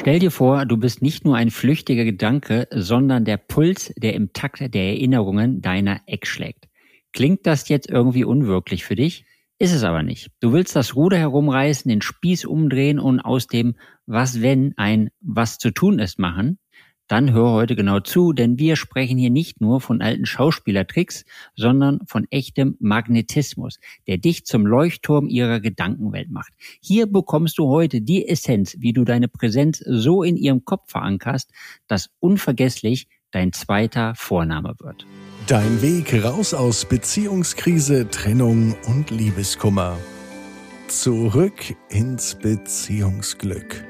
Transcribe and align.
Stell 0.00 0.18
dir 0.18 0.30
vor, 0.30 0.64
du 0.64 0.78
bist 0.78 1.02
nicht 1.02 1.26
nur 1.26 1.36
ein 1.36 1.50
flüchtiger 1.50 2.06
Gedanke, 2.06 2.66
sondern 2.70 3.26
der 3.26 3.36
Puls, 3.36 3.92
der 3.98 4.14
im 4.14 4.32
Takt 4.32 4.60
der 4.60 4.82
Erinnerungen 4.82 5.60
deiner 5.60 6.00
Ex 6.06 6.30
schlägt. 6.30 6.70
Klingt 7.12 7.46
das 7.46 7.68
jetzt 7.68 7.90
irgendwie 7.90 8.24
unwirklich 8.24 8.82
für 8.82 8.96
dich? 8.96 9.26
Ist 9.58 9.74
es 9.74 9.84
aber 9.84 10.02
nicht. 10.02 10.30
Du 10.40 10.54
willst 10.54 10.74
das 10.74 10.96
Ruder 10.96 11.18
herumreißen, 11.18 11.86
den 11.90 12.00
Spieß 12.00 12.46
umdrehen 12.46 12.98
und 12.98 13.20
aus 13.20 13.46
dem 13.46 13.74
Was 14.06 14.40
wenn 14.40 14.72
ein 14.78 15.10
Was 15.20 15.58
zu 15.58 15.70
tun 15.70 15.98
ist 15.98 16.18
machen 16.18 16.58
dann 17.10 17.32
hör 17.32 17.50
heute 17.50 17.74
genau 17.74 17.98
zu, 17.98 18.32
denn 18.32 18.58
wir 18.58 18.76
sprechen 18.76 19.18
hier 19.18 19.30
nicht 19.30 19.60
nur 19.60 19.80
von 19.80 20.00
alten 20.00 20.26
Schauspielertricks, 20.26 21.24
sondern 21.56 21.98
von 22.06 22.24
echtem 22.30 22.76
Magnetismus, 22.78 23.80
der 24.06 24.18
dich 24.18 24.46
zum 24.46 24.64
Leuchtturm 24.64 25.28
ihrer 25.28 25.58
Gedankenwelt 25.58 26.30
macht. 26.30 26.52
Hier 26.80 27.06
bekommst 27.06 27.58
du 27.58 27.66
heute 27.66 28.00
die 28.00 28.28
Essenz, 28.28 28.76
wie 28.78 28.92
du 28.92 29.04
deine 29.04 29.26
Präsenz 29.26 29.82
so 29.84 30.22
in 30.22 30.36
ihrem 30.36 30.64
Kopf 30.64 30.92
verankerst, 30.92 31.50
dass 31.88 32.10
unvergesslich 32.20 33.08
dein 33.32 33.52
zweiter 33.52 34.14
Vorname 34.14 34.74
wird. 34.78 35.04
Dein 35.48 35.82
Weg 35.82 36.22
raus 36.22 36.54
aus 36.54 36.84
Beziehungskrise, 36.84 38.08
Trennung 38.08 38.76
und 38.86 39.10
Liebeskummer. 39.10 39.98
Zurück 40.86 41.74
ins 41.88 42.36
Beziehungsglück. 42.36 43.89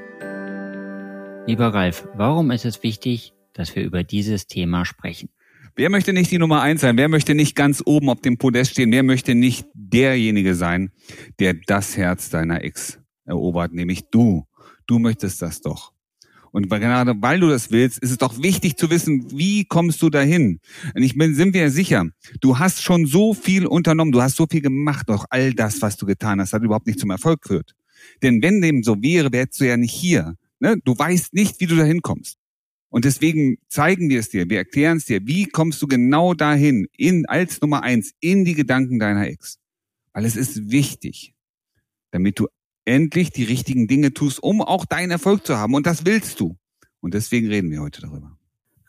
Lieber 1.47 1.73
Ralf, 1.73 2.07
warum 2.15 2.51
ist 2.51 2.65
es 2.65 2.83
wichtig, 2.83 3.33
dass 3.53 3.75
wir 3.75 3.83
über 3.83 4.03
dieses 4.03 4.45
Thema 4.45 4.85
sprechen? 4.85 5.29
Wer 5.75 5.89
möchte 5.89 6.13
nicht 6.13 6.29
die 6.29 6.37
Nummer 6.37 6.61
eins 6.61 6.81
sein? 6.81 6.97
Wer 6.97 7.09
möchte 7.09 7.33
nicht 7.33 7.55
ganz 7.55 7.81
oben 7.83 8.09
auf 8.09 8.21
dem 8.21 8.37
Podest 8.37 8.71
stehen? 8.71 8.91
Wer 8.91 9.01
möchte 9.01 9.33
nicht 9.33 9.65
derjenige 9.73 10.53
sein, 10.53 10.91
der 11.39 11.55
das 11.55 11.97
Herz 11.97 12.29
deiner 12.29 12.63
Ex 12.63 12.99
erobert, 13.25 13.73
nämlich 13.73 14.03
du? 14.11 14.45
Du 14.85 14.99
möchtest 14.99 15.41
das 15.41 15.61
doch. 15.61 15.93
Und 16.51 16.69
gerade 16.69 17.15
weil 17.21 17.39
du 17.39 17.49
das 17.49 17.71
willst, 17.71 17.97
ist 17.99 18.11
es 18.11 18.17
doch 18.17 18.41
wichtig 18.41 18.77
zu 18.77 18.89
wissen, 18.89 19.25
wie 19.31 19.65
kommst 19.65 20.01
du 20.01 20.09
dahin? 20.09 20.59
Und 20.93 21.01
ich 21.01 21.17
bin, 21.17 21.33
sind 21.33 21.53
wir 21.53 21.71
sicher, 21.71 22.05
du 22.41 22.59
hast 22.59 22.83
schon 22.83 23.05
so 23.07 23.33
viel 23.33 23.65
unternommen, 23.65 24.11
du 24.11 24.21
hast 24.21 24.35
so 24.35 24.45
viel 24.49 24.61
gemacht, 24.61 25.09
doch 25.09 25.25
all 25.29 25.53
das, 25.53 25.81
was 25.81 25.97
du 25.97 26.05
getan 26.05 26.39
hast, 26.39 26.53
hat 26.53 26.61
überhaupt 26.61 26.87
nicht 26.87 26.99
zum 26.99 27.09
Erfolg 27.09 27.41
geführt. 27.41 27.73
Denn 28.21 28.41
wenn 28.41 28.61
dem 28.61 28.83
so 28.83 29.01
wäre, 29.01 29.31
wärst 29.31 29.59
du 29.59 29.65
ja 29.65 29.77
nicht 29.77 29.93
hier. 29.93 30.35
Ne? 30.61 30.77
Du 30.83 30.97
weißt 30.97 31.33
nicht, 31.33 31.59
wie 31.59 31.65
du 31.65 31.75
dahin 31.75 32.01
kommst. 32.01 32.37
Und 32.89 33.05
deswegen 33.05 33.57
zeigen 33.67 34.09
wir 34.09 34.19
es 34.19 34.29
dir, 34.29 34.49
wir 34.49 34.59
erklären 34.59 34.97
es 34.97 35.05
dir, 35.05 35.25
wie 35.25 35.45
kommst 35.45 35.81
du 35.81 35.87
genau 35.87 36.33
dahin, 36.33 36.87
in, 36.95 37.25
als 37.25 37.61
Nummer 37.61 37.83
eins, 37.83 38.11
in 38.19 38.45
die 38.45 38.53
Gedanken 38.53 38.99
deiner 38.99 39.27
Ex. 39.27 39.59
Weil 40.13 40.25
es 40.25 40.35
ist 40.35 40.71
wichtig, 40.71 41.33
damit 42.11 42.37
du 42.37 42.47
endlich 42.85 43.31
die 43.31 43.45
richtigen 43.45 43.87
Dinge 43.87 44.13
tust, 44.13 44.43
um 44.43 44.61
auch 44.61 44.85
deinen 44.85 45.11
Erfolg 45.11 45.45
zu 45.45 45.57
haben. 45.57 45.73
Und 45.73 45.85
das 45.85 46.05
willst 46.05 46.39
du. 46.39 46.57
Und 46.99 47.13
deswegen 47.13 47.47
reden 47.47 47.71
wir 47.71 47.81
heute 47.81 48.01
darüber. 48.01 48.37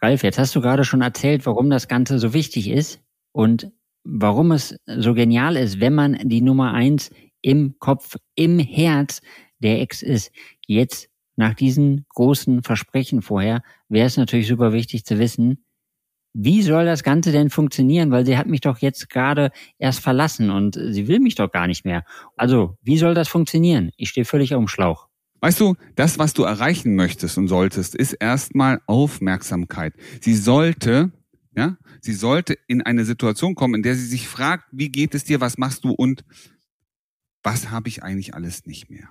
Ralf, 0.02 0.24
jetzt 0.24 0.38
hast 0.38 0.54
du 0.56 0.60
gerade 0.60 0.84
schon 0.84 1.00
erzählt, 1.00 1.46
warum 1.46 1.70
das 1.70 1.86
Ganze 1.86 2.18
so 2.18 2.34
wichtig 2.34 2.68
ist 2.68 3.00
und 3.30 3.70
warum 4.02 4.50
es 4.50 4.76
so 4.86 5.14
genial 5.14 5.56
ist, 5.56 5.78
wenn 5.78 5.94
man 5.94 6.18
die 6.28 6.42
Nummer 6.42 6.74
eins 6.74 7.10
im 7.40 7.78
Kopf, 7.78 8.16
im 8.34 8.58
Herz 8.58 9.20
der 9.60 9.80
Ex 9.80 10.02
ist. 10.02 10.32
Jetzt 10.66 11.11
nach 11.36 11.54
diesen 11.54 12.04
großen 12.10 12.62
Versprechen 12.62 13.22
vorher 13.22 13.62
wäre 13.88 14.06
es 14.06 14.16
natürlich 14.16 14.48
super 14.48 14.72
wichtig 14.72 15.04
zu 15.04 15.18
wissen, 15.18 15.64
wie 16.34 16.62
soll 16.62 16.86
das 16.86 17.02
Ganze 17.02 17.30
denn 17.30 17.50
funktionieren? 17.50 18.10
Weil 18.10 18.24
sie 18.24 18.38
hat 18.38 18.46
mich 18.46 18.62
doch 18.62 18.78
jetzt 18.78 19.10
gerade 19.10 19.50
erst 19.78 20.00
verlassen 20.00 20.50
und 20.50 20.74
sie 20.74 21.08
will 21.08 21.20
mich 21.20 21.34
doch 21.34 21.50
gar 21.50 21.66
nicht 21.66 21.84
mehr. 21.84 22.04
Also, 22.36 22.78
wie 22.82 22.96
soll 22.96 23.14
das 23.14 23.28
funktionieren? 23.28 23.90
Ich 23.96 24.10
stehe 24.10 24.24
völlig 24.24 24.54
auf 24.54 24.60
dem 24.60 24.68
Schlauch. 24.68 25.08
Weißt 25.40 25.60
du, 25.60 25.74
das, 25.96 26.18
was 26.18 26.34
du 26.34 26.44
erreichen 26.44 26.94
möchtest 26.94 27.36
und 27.36 27.48
solltest, 27.48 27.94
ist 27.94 28.12
erstmal 28.12 28.80
Aufmerksamkeit. 28.86 29.94
Sie 30.20 30.36
sollte, 30.36 31.10
ja, 31.56 31.76
sie 32.00 32.14
sollte 32.14 32.56
in 32.68 32.80
eine 32.80 33.04
Situation 33.04 33.54
kommen, 33.54 33.74
in 33.74 33.82
der 33.82 33.96
sie 33.96 34.06
sich 34.06 34.28
fragt, 34.28 34.64
wie 34.70 34.88
geht 34.88 35.14
es 35.14 35.24
dir, 35.24 35.40
was 35.40 35.58
machst 35.58 35.84
du 35.84 35.90
und 35.90 36.24
was 37.42 37.70
habe 37.70 37.88
ich 37.88 38.04
eigentlich 38.04 38.34
alles 38.34 38.66
nicht 38.66 38.88
mehr? 38.88 39.08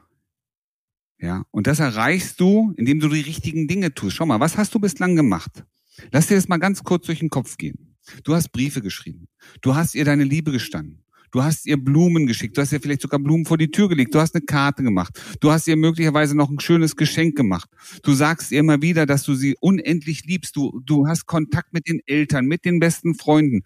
Ja, 1.22 1.44
und 1.52 1.68
das 1.68 1.80
erreichst 1.80 2.40
du, 2.40 2.74
indem 2.78 3.00
du 3.00 3.08
die 3.08 3.22
richtigen 3.22 3.68
Dinge 3.68 3.94
tust. 3.94 4.16
Schau 4.16 4.26
mal, 4.26 4.40
was 4.40 4.58
hast 4.58 4.74
du 4.74 4.80
bislang 4.80 5.16
gemacht? 5.16 5.64
Lass 6.12 6.28
dir 6.28 6.36
das 6.36 6.48
mal 6.48 6.58
ganz 6.58 6.84
kurz 6.84 7.06
durch 7.06 7.20
den 7.20 7.30
Kopf 7.30 7.58
gehen. 7.58 7.96
Du 8.24 8.34
hast 8.34 8.52
Briefe 8.52 8.82
geschrieben. 8.82 9.28
Du 9.62 9.76
hast 9.76 9.94
ihr 9.94 10.04
deine 10.04 10.24
Liebe 10.24 10.52
gestanden. 10.52 11.04
Du 11.32 11.44
hast 11.44 11.68
ihr 11.68 11.78
Blumen 11.78 12.26
geschickt. 12.26 12.58
Du 12.58 12.62
hast 12.62 12.74
ihr 12.74 12.82
vielleicht 12.82 13.02
sogar 13.02 13.20
Blumen 13.20 13.46
vor 13.46 13.58
die 13.58 13.70
Tür 13.70 13.88
gelegt. 13.88 14.16
Du 14.16 14.20
hast 14.20 14.34
eine 14.34 14.44
Karte 14.44 14.82
gemacht. 14.82 15.22
Du 15.40 15.52
hast 15.52 15.68
ihr 15.68 15.78
möglicherweise 15.78 16.36
noch 16.36 16.50
ein 16.50 16.60
schönes 16.60 16.96
Geschenk 16.96 17.38
gemacht. 17.38 17.70
Du 18.02 18.14
sagst 18.14 18.52
ihr 18.52 18.60
immer 18.60 18.82
wieder, 18.82 19.06
dass 19.06 19.24
du 19.24 19.36
sie 19.36 19.56
unendlich 19.62 20.26
liebst. 20.26 20.56
Du, 20.56 20.82
du 20.84 21.08
hast 21.08 21.28
Kontakt 21.28 21.72
mit 21.72 21.88
den 21.88 22.02
Eltern, 22.08 22.48
mit 22.48 22.66
den 22.66 22.80
besten 22.80 23.14
Freunden. 23.14 23.62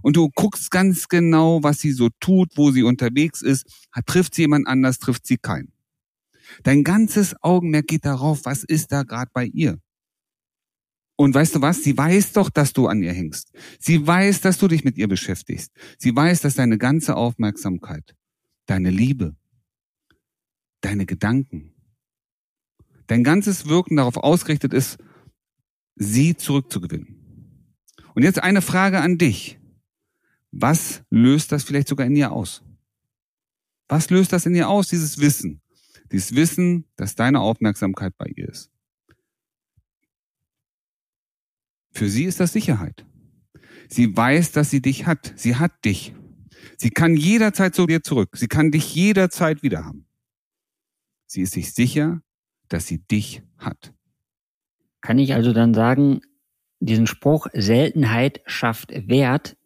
Und 0.00 0.16
du 0.16 0.30
guckst 0.30 0.70
ganz 0.70 1.08
genau, 1.08 1.62
was 1.62 1.80
sie 1.80 1.92
so 1.92 2.08
tut, 2.20 2.52
wo 2.54 2.70
sie 2.70 2.84
unterwegs 2.84 3.42
ist. 3.42 3.66
Trifft 4.06 4.34
sie 4.34 4.42
jemand 4.42 4.68
anders, 4.68 4.98
trifft 4.98 5.26
sie 5.26 5.36
keinen. 5.36 5.72
Dein 6.62 6.84
ganzes 6.84 7.34
Augenmerk 7.42 7.86
geht 7.86 8.04
darauf, 8.04 8.44
was 8.44 8.64
ist 8.64 8.92
da 8.92 9.02
gerade 9.02 9.30
bei 9.32 9.46
ihr. 9.46 9.78
Und 11.16 11.34
weißt 11.34 11.56
du 11.56 11.60
was? 11.60 11.82
Sie 11.82 11.96
weiß 11.96 12.32
doch, 12.32 12.48
dass 12.48 12.72
du 12.72 12.86
an 12.86 13.02
ihr 13.02 13.12
hängst. 13.12 13.52
Sie 13.78 14.06
weiß, 14.06 14.40
dass 14.40 14.56
du 14.56 14.68
dich 14.68 14.84
mit 14.84 14.96
ihr 14.96 15.06
beschäftigst. 15.06 15.70
Sie 15.98 16.16
weiß, 16.16 16.40
dass 16.40 16.54
deine 16.54 16.78
ganze 16.78 17.14
Aufmerksamkeit, 17.14 18.16
deine 18.64 18.88
Liebe, 18.88 19.36
deine 20.80 21.04
Gedanken, 21.04 21.74
dein 23.06 23.22
ganzes 23.22 23.66
Wirken 23.66 23.96
darauf 23.96 24.16
ausgerichtet 24.16 24.72
ist, 24.72 24.96
sie 25.94 26.36
zurückzugewinnen. 26.36 27.20
Und 28.14 28.22
jetzt 28.22 28.42
eine 28.42 28.62
Frage 28.62 29.00
an 29.00 29.18
dich. 29.18 29.58
Was 30.52 31.02
löst 31.10 31.52
das 31.52 31.64
vielleicht 31.64 31.88
sogar 31.88 32.06
in 32.06 32.16
ihr 32.16 32.32
aus? 32.32 32.62
Was 33.88 34.08
löst 34.10 34.32
das 34.32 34.46
in 34.46 34.54
ihr 34.54 34.68
aus, 34.68 34.88
dieses 34.88 35.18
Wissen? 35.18 35.59
Dieses 36.12 36.34
Wissen, 36.34 36.84
dass 36.96 37.14
deine 37.14 37.40
Aufmerksamkeit 37.40 38.16
bei 38.16 38.26
ihr 38.34 38.48
ist. 38.48 38.70
Für 41.92 42.08
sie 42.08 42.24
ist 42.24 42.40
das 42.40 42.52
Sicherheit. 42.52 43.06
Sie 43.88 44.16
weiß, 44.16 44.52
dass 44.52 44.70
sie 44.70 44.80
dich 44.80 45.06
hat. 45.06 45.32
Sie 45.36 45.56
hat 45.56 45.84
dich. 45.84 46.14
Sie 46.76 46.90
kann 46.90 47.16
jederzeit 47.16 47.74
zu 47.74 47.86
dir 47.86 48.02
zurück. 48.02 48.36
Sie 48.36 48.48
kann 48.48 48.70
dich 48.70 48.94
jederzeit 48.94 49.62
wieder 49.62 49.84
haben. 49.84 50.06
Sie 51.26 51.42
ist 51.42 51.52
sich 51.52 51.72
sicher, 51.72 52.22
dass 52.68 52.86
sie 52.86 52.98
dich 52.98 53.42
hat. 53.58 53.92
Kann 55.00 55.18
ich 55.18 55.34
also 55.34 55.52
dann 55.52 55.74
sagen, 55.74 56.20
diesen 56.80 57.06
Spruch 57.06 57.48
Seltenheit 57.52 58.40
schafft 58.46 58.92
Wert 59.08 59.56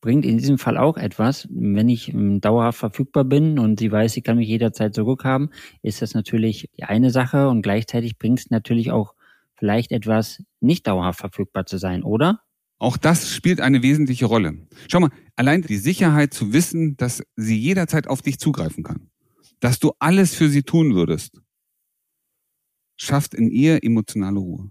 bringt 0.00 0.24
in 0.24 0.38
diesem 0.38 0.58
Fall 0.58 0.76
auch 0.76 0.96
etwas. 0.96 1.48
Wenn 1.50 1.88
ich 1.88 2.12
ähm, 2.12 2.40
dauerhaft 2.40 2.78
verfügbar 2.78 3.24
bin 3.24 3.58
und 3.58 3.80
sie 3.80 3.90
weiß, 3.90 4.12
sie 4.12 4.22
kann 4.22 4.36
mich 4.36 4.48
jederzeit 4.48 4.94
zurückhaben, 4.94 5.50
ist 5.82 6.02
das 6.02 6.14
natürlich 6.14 6.70
die 6.76 6.84
eine 6.84 7.10
Sache 7.10 7.48
und 7.48 7.62
gleichzeitig 7.62 8.18
bringt 8.18 8.38
es 8.40 8.50
natürlich 8.50 8.90
auch 8.90 9.14
vielleicht 9.56 9.90
etwas, 9.90 10.42
nicht 10.60 10.86
dauerhaft 10.86 11.18
verfügbar 11.20 11.66
zu 11.66 11.78
sein, 11.78 12.02
oder? 12.04 12.40
Auch 12.78 12.96
das 12.96 13.34
spielt 13.34 13.60
eine 13.60 13.82
wesentliche 13.82 14.26
Rolle. 14.26 14.68
Schau 14.88 15.00
mal, 15.00 15.10
allein 15.34 15.62
die 15.62 15.78
Sicherheit 15.78 16.32
zu 16.32 16.52
wissen, 16.52 16.96
dass 16.96 17.24
sie 17.34 17.58
jederzeit 17.58 18.06
auf 18.06 18.22
dich 18.22 18.38
zugreifen 18.38 18.84
kann, 18.84 19.10
dass 19.58 19.80
du 19.80 19.92
alles 19.98 20.34
für 20.36 20.48
sie 20.48 20.62
tun 20.62 20.94
würdest, 20.94 21.42
schafft 22.96 23.34
in 23.34 23.50
ihr 23.50 23.82
emotionale 23.82 24.38
Ruhe. 24.38 24.70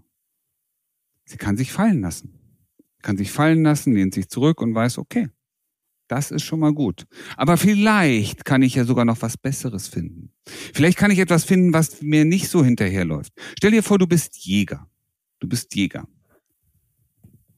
Sie 1.26 1.36
kann 1.36 1.58
sich 1.58 1.70
fallen 1.70 2.00
lassen 2.00 2.37
kann 3.02 3.16
sich 3.16 3.30
fallen 3.30 3.62
lassen, 3.62 3.94
lehnt 3.94 4.14
sich 4.14 4.28
zurück 4.28 4.60
und 4.60 4.74
weiß, 4.74 4.98
okay, 4.98 5.28
das 6.08 6.30
ist 6.30 6.42
schon 6.42 6.60
mal 6.60 6.72
gut. 6.72 7.06
Aber 7.36 7.56
vielleicht 7.56 8.44
kann 8.44 8.62
ich 8.62 8.74
ja 8.74 8.84
sogar 8.84 9.04
noch 9.04 9.20
was 9.20 9.36
Besseres 9.36 9.88
finden. 9.88 10.32
Vielleicht 10.46 10.96
kann 10.96 11.10
ich 11.10 11.18
etwas 11.18 11.44
finden, 11.44 11.72
was 11.72 12.00
mir 12.00 12.24
nicht 12.24 12.48
so 12.48 12.64
hinterherläuft. 12.64 13.32
Stell 13.58 13.72
dir 13.72 13.82
vor, 13.82 13.98
du 13.98 14.06
bist 14.06 14.36
Jäger. 14.38 14.88
Du 15.38 15.48
bist 15.48 15.74
Jäger. 15.74 16.08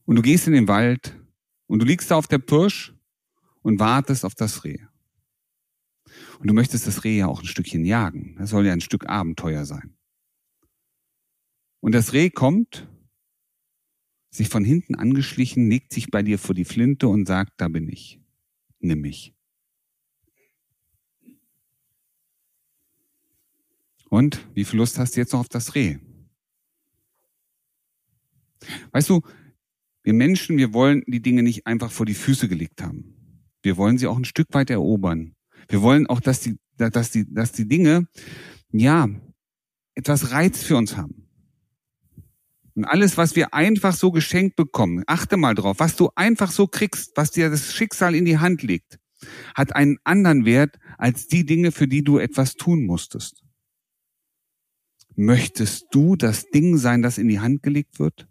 Und 0.05 0.17
du 0.17 0.21
gehst 0.21 0.47
in 0.47 0.53
den 0.53 0.67
Wald 0.67 1.17
und 1.67 1.79
du 1.79 1.85
liegst 1.85 2.11
da 2.11 2.15
auf 2.15 2.27
der 2.27 2.39
Pirsch 2.39 2.93
und 3.61 3.79
wartest 3.79 4.25
auf 4.25 4.35
das 4.35 4.63
Reh. 4.65 4.79
Und 6.39 6.47
du 6.47 6.53
möchtest 6.53 6.87
das 6.87 7.03
Reh 7.03 7.19
ja 7.19 7.27
auch 7.27 7.41
ein 7.41 7.47
Stückchen 7.47 7.85
jagen. 7.85 8.35
Das 8.37 8.49
soll 8.49 8.65
ja 8.65 8.73
ein 8.73 8.81
Stück 8.81 9.07
Abenteuer 9.07 9.65
sein. 9.65 9.95
Und 11.79 11.93
das 11.93 12.13
Reh 12.13 12.29
kommt 12.29 12.89
sich 14.31 14.49
von 14.49 14.63
hinten 14.63 14.95
angeschlichen, 14.95 15.69
legt 15.69 15.93
sich 15.93 16.09
bei 16.09 16.23
dir 16.23 16.39
vor 16.39 16.55
die 16.55 16.65
Flinte 16.65 17.07
und 17.07 17.27
sagt, 17.27 17.53
da 17.57 17.67
bin 17.67 17.89
ich. 17.89 18.19
Nimm 18.79 19.01
mich. 19.01 19.33
Und 24.09 24.45
wie 24.53 24.65
viel 24.65 24.79
Lust 24.79 24.97
hast 24.99 25.15
du 25.15 25.19
jetzt 25.21 25.33
noch 25.33 25.41
auf 25.41 25.49
das 25.49 25.75
Reh? 25.75 25.97
Weißt 28.91 29.09
du, 29.09 29.21
wir 30.03 30.13
Menschen, 30.13 30.57
wir 30.57 30.73
wollen 30.73 31.03
die 31.07 31.21
Dinge 31.21 31.43
nicht 31.43 31.67
einfach 31.67 31.91
vor 31.91 32.05
die 32.05 32.13
Füße 32.13 32.47
gelegt 32.47 32.81
haben. 32.81 33.15
Wir 33.61 33.77
wollen 33.77 33.97
sie 33.97 34.07
auch 34.07 34.17
ein 34.17 34.25
Stück 34.25 34.47
weit 34.53 34.69
erobern. 34.69 35.35
Wir 35.69 35.81
wollen 35.81 36.07
auch, 36.07 36.19
dass 36.19 36.41
die, 36.41 36.57
dass 36.77 37.11
die, 37.11 37.31
dass 37.31 37.51
die 37.51 37.67
Dinge, 37.67 38.07
ja, 38.71 39.07
etwas 39.95 40.31
Reiz 40.31 40.63
für 40.63 40.77
uns 40.77 40.97
haben. 40.97 41.20
Und 42.81 42.85
alles, 42.87 43.15
was 43.15 43.35
wir 43.35 43.53
einfach 43.53 43.93
so 43.93 44.09
geschenkt 44.09 44.55
bekommen, 44.55 45.03
achte 45.05 45.37
mal 45.37 45.53
drauf, 45.53 45.77
was 45.77 45.95
du 45.95 46.09
einfach 46.15 46.49
so 46.49 46.65
kriegst, 46.65 47.11
was 47.15 47.29
dir 47.29 47.51
das 47.51 47.75
Schicksal 47.75 48.15
in 48.15 48.25
die 48.25 48.39
Hand 48.39 48.63
legt, 48.63 48.97
hat 49.53 49.75
einen 49.75 49.99
anderen 50.03 50.45
Wert 50.45 50.79
als 50.97 51.27
die 51.27 51.45
Dinge, 51.45 51.71
für 51.71 51.87
die 51.87 52.03
du 52.03 52.17
etwas 52.17 52.55
tun 52.55 52.87
musstest. 52.87 53.43
Möchtest 55.15 55.89
du 55.91 56.15
das 56.15 56.49
Ding 56.49 56.75
sein, 56.77 57.03
das 57.03 57.19
in 57.19 57.27
die 57.27 57.39
Hand 57.39 57.61
gelegt 57.61 57.99
wird? 57.99 58.27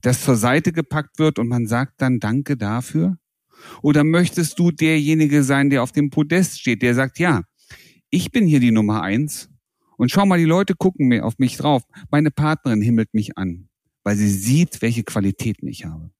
Das 0.00 0.24
zur 0.24 0.34
Seite 0.34 0.72
gepackt 0.72 1.20
wird 1.20 1.38
und 1.38 1.46
man 1.46 1.68
sagt 1.68 2.02
dann 2.02 2.18
Danke 2.18 2.56
dafür? 2.56 3.18
Oder 3.82 4.02
möchtest 4.02 4.58
du 4.58 4.72
derjenige 4.72 5.44
sein, 5.44 5.70
der 5.70 5.84
auf 5.84 5.92
dem 5.92 6.10
Podest 6.10 6.58
steht, 6.58 6.82
der 6.82 6.96
sagt, 6.96 7.20
ja, 7.20 7.44
ich 8.10 8.32
bin 8.32 8.48
hier 8.48 8.58
die 8.58 8.72
Nummer 8.72 9.02
eins 9.02 9.48
und 10.00 10.10
schau 10.10 10.24
mal, 10.24 10.38
die 10.38 10.46
Leute 10.46 10.74
gucken 10.74 11.08
mir 11.08 11.26
auf 11.26 11.38
mich 11.38 11.58
drauf. 11.58 11.82
Meine 12.10 12.30
Partnerin 12.30 12.80
himmelt 12.80 13.12
mich 13.12 13.36
an, 13.36 13.68
weil 14.02 14.16
sie 14.16 14.30
sieht, 14.30 14.80
welche 14.80 15.04
Qualitäten 15.04 15.68
ich 15.68 15.84
habe. 15.84 16.10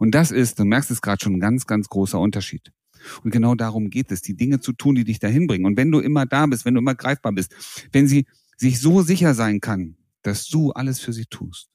Und 0.00 0.16
das 0.16 0.32
ist, 0.32 0.58
du 0.58 0.64
merkst 0.64 0.90
es 0.90 1.00
gerade 1.00 1.22
schon, 1.22 1.34
ein 1.34 1.40
ganz, 1.40 1.68
ganz 1.68 1.88
großer 1.88 2.18
Unterschied. 2.18 2.72
Und 3.22 3.30
genau 3.30 3.54
darum 3.54 3.90
geht 3.90 4.10
es, 4.10 4.20
die 4.20 4.34
Dinge 4.34 4.58
zu 4.58 4.72
tun, 4.72 4.96
die 4.96 5.04
dich 5.04 5.20
dahin 5.20 5.46
bringen. 5.46 5.64
Und 5.64 5.76
wenn 5.76 5.92
du 5.92 6.00
immer 6.00 6.26
da 6.26 6.44
bist, 6.46 6.64
wenn 6.64 6.74
du 6.74 6.80
immer 6.80 6.96
greifbar 6.96 7.30
bist, 7.30 7.54
wenn 7.92 8.08
sie 8.08 8.26
sich 8.56 8.80
so 8.80 9.00
sicher 9.02 9.32
sein 9.32 9.60
kann, 9.60 9.96
dass 10.22 10.48
du 10.48 10.72
alles 10.72 10.98
für 10.98 11.12
sie 11.12 11.26
tust, 11.26 11.68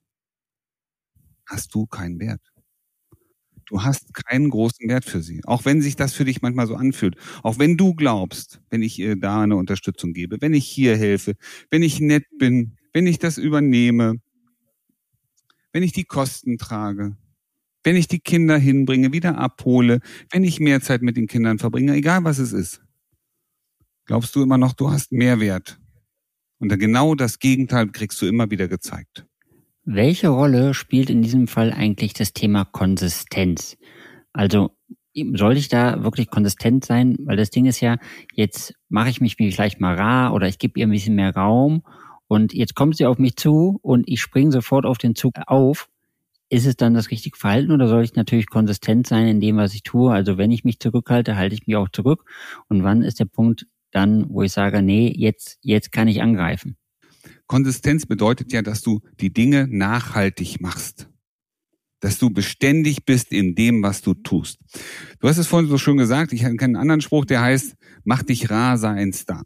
hast 1.46 1.74
du 1.74 1.86
keinen 1.86 2.20
Wert. 2.20 2.42
Du 3.74 3.82
hast 3.82 4.14
keinen 4.14 4.52
großen 4.52 4.88
Wert 4.88 5.04
für 5.04 5.24
sie. 5.24 5.42
Auch 5.46 5.66
wenn 5.66 5.82
sich 5.82 5.96
das 5.96 6.14
für 6.14 6.26
dich 6.26 6.44
manchmal 6.44 6.68
so 6.68 6.76
anfühlt. 6.76 7.16
Auch 7.42 7.58
wenn 7.58 7.76
du 7.76 7.96
glaubst, 7.96 8.62
wenn 8.70 8.84
ich 8.84 9.00
ihr 9.00 9.16
da 9.16 9.42
eine 9.42 9.56
Unterstützung 9.56 10.14
gebe, 10.14 10.40
wenn 10.42 10.54
ich 10.54 10.68
hier 10.68 10.96
helfe, 10.96 11.34
wenn 11.72 11.82
ich 11.82 12.00
nett 12.00 12.26
bin, 12.38 12.78
wenn 12.94 13.08
ich 13.08 13.18
das 13.18 13.40
übernehme, 13.40 14.22
wenn 15.72 15.82
ich 15.82 15.92
die 15.92 16.04
Kosten 16.04 16.60
trage, 16.60 17.18
wenn 17.84 17.96
ich 17.96 18.08
die 18.08 18.20
Kinder 18.20 18.60
hinbringe, 18.60 19.12
wieder 19.12 19.40
abhole, 19.40 20.02
wenn 20.30 20.44
ich 20.44 20.60
mehr 20.60 20.80
Zeit 20.82 21.02
mit 21.02 21.18
den 21.18 21.26
Kindern 21.26 21.58
verbringe, 21.58 21.96
egal 21.96 22.24
was 22.24 22.38
es 22.38 22.54
ist. 22.54 22.84
Glaubst 24.06 24.36
du 24.36 24.44
immer 24.44 24.60
noch, 24.60 24.74
du 24.74 24.92
hast 24.92 25.12
mehr 25.12 25.40
Wert. 25.40 25.80
Und 26.60 26.70
genau 26.78 27.16
das 27.16 27.40
Gegenteil 27.40 27.88
kriegst 27.88 28.22
du 28.22 28.28
immer 28.28 28.52
wieder 28.52 28.68
gezeigt. 28.68 29.26
Welche 29.86 30.30
Rolle 30.30 30.74
spielt 30.74 31.10
in 31.10 31.22
diesem 31.22 31.48
Fall 31.48 31.74
eigentlich 31.74 32.14
das 32.14 32.34
Thema 32.34 32.64
Konsistenz? 32.66 33.78
Also 34.32 34.72
soll 35.34 35.58
ich 35.58 35.68
da 35.68 36.04
wirklich 36.04 36.30
konsistent 36.30 36.86
sein? 36.86 37.18
Weil 37.20 37.38
das 37.38 37.50
Ding 37.50 37.66
ist 37.66 37.82
ja, 37.82 37.98
jetzt 38.34 38.74
mache 38.90 39.10
ich 39.10 39.22
mich 39.22 39.36
vielleicht 39.36 39.82
mal 39.82 39.96
rar 39.96 40.34
oder 40.34 40.48
ich 40.48 40.58
gebe 40.58 40.80
ihr 40.80 40.88
ein 40.88 40.92
bisschen 40.92 41.16
mehr 41.16 41.36
Raum 41.36 41.84
und 42.28 42.54
jetzt 42.54 42.76
kommt 42.76 42.98
sie 42.98 43.06
auf 43.06 43.20
mich 43.20 43.36
zu 43.36 43.80
und 43.82 44.08
ich 44.08 44.22
springe 44.22 44.52
sofort 44.52 44.86
auf 44.86 44.98
den 44.98 45.16
Zug 45.16 45.34
auf 45.48 45.90
ist 46.50 46.68
es 46.68 46.78
dann 46.78 46.94
das 46.94 47.12
richtige 47.12 47.38
Verhalten 47.38 47.72
oder 47.72 47.88
soll 47.88 48.04
ich 48.04 48.16
natürlich 48.16 48.48
konsistent 48.50 49.08
sein 49.08 49.28
in 49.28 49.42
dem, 49.42 49.58
was 49.58 49.74
ich 49.74 49.84
tue? 49.84 50.14
Also 50.14 50.38
wenn 50.38 50.52
ich 50.52 50.64
mich 50.64 50.80
zurückhalte, 50.80 51.36
halte 51.36 51.56
ich 51.56 51.68
mich 51.68 51.76
auch 51.78 51.90
zurück. 51.90 52.26
Und 52.70 52.84
wann 52.84 53.02
ist 53.02 53.20
der 53.20 53.26
Punkt 53.26 53.66
dann, 53.92 54.30
wo 54.30 54.44
ich 54.44 54.52
sage, 54.54 54.84
nee, 54.84 55.12
jetzt, 55.18 55.58
jetzt 55.64 55.92
kann 55.92 56.08
ich 56.08 56.22
angreifen? 56.22 56.78
Konsistenz 57.48 58.06
bedeutet 58.06 58.52
ja, 58.52 58.62
dass 58.62 58.82
du 58.82 59.02
die 59.20 59.34
Dinge 59.34 59.68
nachhaltig 59.70 60.62
machst. 60.62 61.10
Dass 62.00 62.18
du 62.18 62.30
beständig 62.30 63.06
bist 63.06 63.32
in 63.32 63.56
dem, 63.56 63.82
was 63.84 64.02
du 64.02 64.14
tust. 64.14 64.60
Du 65.20 65.28
hast 65.28 65.38
es 65.38 65.48
vorhin 65.48 65.70
so 65.70 65.78
schön 65.78 65.98
gesagt, 65.98 66.34
ich 66.34 66.42
kenne 66.42 66.62
einen 66.62 66.76
anderen 66.76 67.02
Spruch, 67.02 67.26
der 67.26 67.42
heißt, 67.42 67.76
mach 68.04 68.24
dich 68.24 68.50
rar, 68.50 68.78
sei 68.78 68.90
ein 68.90 69.14
Star. 69.14 69.44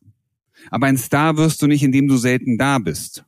Aber 0.72 0.88
ein 0.88 0.98
Star 0.98 1.38
wirst 1.38 1.62
du 1.62 1.68
nicht, 1.68 1.84
indem 1.84 2.08
du 2.08 2.18
selten 2.18 2.58
da 2.58 2.80
bist. 2.80 3.24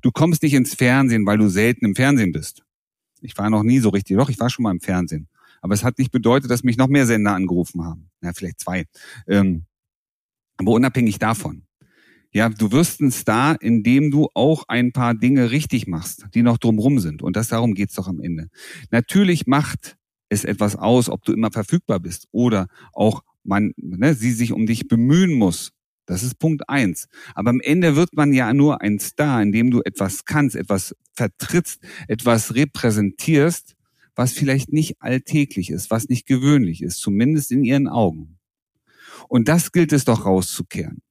Du 0.00 0.10
kommst 0.12 0.42
nicht 0.42 0.54
ins 0.54 0.74
Fernsehen, 0.74 1.26
weil 1.26 1.38
du 1.38 1.48
selten 1.48 1.84
im 1.84 1.94
Fernsehen 1.94 2.32
bist. 2.32 2.62
Ich 3.20 3.36
war 3.36 3.50
noch 3.50 3.64
nie 3.64 3.80
so 3.80 3.88
richtig, 3.88 4.16
doch, 4.16 4.28
ich 4.28 4.38
war 4.38 4.48
schon 4.48 4.62
mal 4.62 4.70
im 4.70 4.80
Fernsehen. 4.80 5.28
Aber 5.60 5.74
es 5.74 5.82
hat 5.82 5.98
nicht 5.98 6.12
bedeutet, 6.12 6.50
dass 6.50 6.62
mich 6.62 6.76
noch 6.76 6.86
mehr 6.86 7.06
Sender 7.06 7.34
angerufen 7.34 7.84
haben. 7.84 8.10
Ja, 8.22 8.32
vielleicht 8.32 8.60
zwei. 8.60 8.84
Ähm, 9.26 9.64
aber 10.56 10.72
unabhängig 10.72 11.18
davon. 11.18 11.64
Ja, 12.32 12.50
du 12.50 12.72
wirst 12.72 13.00
ein 13.00 13.10
Star, 13.10 13.56
indem 13.60 14.10
du 14.10 14.28
auch 14.34 14.64
ein 14.68 14.92
paar 14.92 15.14
Dinge 15.14 15.50
richtig 15.50 15.86
machst, 15.86 16.26
die 16.34 16.42
noch 16.42 16.58
drumrum 16.58 16.98
sind. 16.98 17.22
Und 17.22 17.36
das 17.36 17.48
darum 17.48 17.74
geht's 17.74 17.94
doch 17.94 18.06
am 18.06 18.20
Ende. 18.20 18.48
Natürlich 18.90 19.46
macht 19.46 19.96
es 20.28 20.44
etwas 20.44 20.76
aus, 20.76 21.08
ob 21.08 21.24
du 21.24 21.32
immer 21.32 21.50
verfügbar 21.50 22.00
bist 22.00 22.26
oder 22.30 22.66
auch 22.92 23.22
man, 23.44 23.72
ne, 23.76 24.14
sie 24.14 24.32
sich 24.32 24.52
um 24.52 24.66
dich 24.66 24.88
bemühen 24.88 25.32
muss. 25.32 25.72
Das 26.04 26.22
ist 26.22 26.38
Punkt 26.38 26.68
eins. 26.68 27.06
Aber 27.34 27.50
am 27.50 27.60
Ende 27.60 27.96
wird 27.96 28.14
man 28.14 28.32
ja 28.32 28.52
nur 28.52 28.82
ein 28.82 28.98
Star, 28.98 29.42
indem 29.42 29.70
du 29.70 29.80
etwas 29.82 30.24
kannst, 30.26 30.54
etwas 30.54 30.94
vertrittst, 31.14 31.80
etwas 32.08 32.54
repräsentierst, 32.54 33.74
was 34.14 34.32
vielleicht 34.32 34.72
nicht 34.72 34.96
alltäglich 35.00 35.70
ist, 35.70 35.90
was 35.90 36.08
nicht 36.08 36.26
gewöhnlich 36.26 36.82
ist, 36.82 36.98
zumindest 36.98 37.52
in 37.52 37.64
ihren 37.64 37.88
Augen. 37.88 38.38
Und 39.28 39.48
das 39.48 39.72
gilt 39.72 39.92
es 39.92 40.04
doch 40.04 40.26
rauszukehren. 40.26 41.02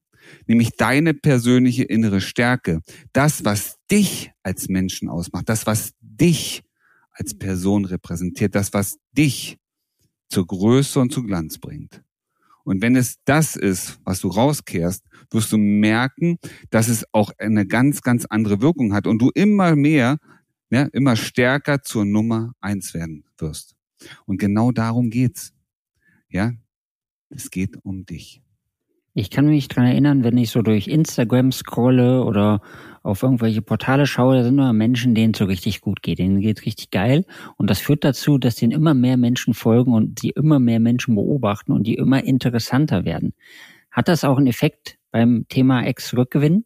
Nämlich 0.45 0.71
deine 0.77 1.13
persönliche 1.13 1.83
innere 1.83 2.21
Stärke. 2.21 2.81
Das, 3.13 3.45
was 3.45 3.77
dich 3.89 4.31
als 4.43 4.69
Menschen 4.69 5.09
ausmacht. 5.09 5.49
Das, 5.49 5.67
was 5.67 5.93
dich 6.01 6.63
als 7.11 7.37
Person 7.37 7.85
repräsentiert. 7.85 8.55
Das, 8.55 8.73
was 8.73 8.97
dich 9.11 9.57
zur 10.29 10.45
Größe 10.45 10.99
und 10.99 11.11
zu 11.11 11.23
Glanz 11.23 11.57
bringt. 11.57 12.03
Und 12.63 12.81
wenn 12.81 12.97
es 12.97 13.15
das 13.23 13.55
ist, 13.55 13.97
was 14.03 14.19
du 14.19 14.27
rauskehrst, 14.27 15.01
wirst 15.31 15.53
du 15.53 15.57
merken, 15.57 16.37
dass 16.69 16.89
es 16.89 17.05
auch 17.13 17.31
eine 17.37 17.65
ganz, 17.65 18.01
ganz 18.01 18.25
andere 18.25 18.61
Wirkung 18.61 18.93
hat 18.93 19.07
und 19.07 19.21
du 19.21 19.31
immer 19.33 19.77
mehr, 19.77 20.17
ja, 20.69 20.83
immer 20.91 21.15
stärker 21.15 21.81
zur 21.81 22.03
Nummer 22.03 22.51
eins 22.59 22.93
werden 22.93 23.23
wirst. 23.37 23.77
Und 24.25 24.37
genau 24.37 24.73
darum 24.73 25.09
geht's. 25.09 25.53
Ja, 26.27 26.51
es 27.29 27.51
geht 27.51 27.77
um 27.85 28.05
dich. 28.05 28.41
Ich 29.19 29.31
kann 29.31 29.47
mich 29.47 29.67
dran 29.67 29.87
erinnern, 29.87 30.23
wenn 30.23 30.37
ich 30.37 30.51
so 30.51 30.61
durch 30.61 30.87
Instagram 30.87 31.51
scrolle 31.51 32.23
oder 32.23 32.61
auf 33.01 33.23
irgendwelche 33.23 33.63
Portale 33.63 34.05
schaue, 34.05 34.35
da 34.35 34.43
sind 34.43 34.53
immer 34.53 34.73
Menschen, 34.73 35.15
denen 35.15 35.33
es 35.33 35.39
so 35.39 35.45
richtig 35.45 35.81
gut 35.81 36.03
geht. 36.03 36.19
Denen 36.19 36.39
geht 36.39 36.67
richtig 36.67 36.91
geil. 36.91 37.25
Und 37.55 37.67
das 37.71 37.79
führt 37.79 38.03
dazu, 38.03 38.37
dass 38.37 38.57
denen 38.57 38.73
immer 38.73 38.93
mehr 38.93 39.17
Menschen 39.17 39.55
folgen 39.55 39.91
und 39.91 40.19
sie 40.19 40.29
immer 40.29 40.59
mehr 40.59 40.79
Menschen 40.79 41.15
beobachten 41.15 41.71
und 41.71 41.87
die 41.87 41.95
immer 41.95 42.23
interessanter 42.23 43.05
werden. 43.05 43.33
Hat 43.89 44.07
das 44.07 44.23
auch 44.23 44.37
einen 44.37 44.45
Effekt 44.45 44.99
beim 45.09 45.47
Thema 45.49 45.81
Ex-Rückgewinn? 45.81 46.65